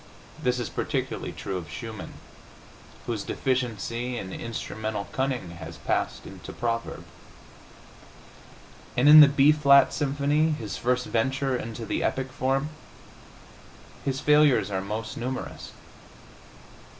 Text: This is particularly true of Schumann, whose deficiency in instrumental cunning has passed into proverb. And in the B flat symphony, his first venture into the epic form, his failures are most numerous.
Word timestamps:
This 0.41 0.57
is 0.57 0.67
particularly 0.67 1.31
true 1.31 1.57
of 1.57 1.69
Schumann, 1.69 2.15
whose 3.05 3.21
deficiency 3.23 4.17
in 4.17 4.33
instrumental 4.33 5.05
cunning 5.11 5.51
has 5.51 5.77
passed 5.77 6.25
into 6.25 6.51
proverb. 6.51 7.05
And 8.97 9.07
in 9.07 9.19
the 9.19 9.27
B 9.27 9.51
flat 9.51 9.93
symphony, 9.93 10.53
his 10.53 10.75
first 10.75 11.05
venture 11.05 11.55
into 11.55 11.85
the 11.85 12.01
epic 12.01 12.31
form, 12.31 12.69
his 14.03 14.19
failures 14.19 14.71
are 14.71 14.81
most 14.81 15.17
numerous. 15.17 15.71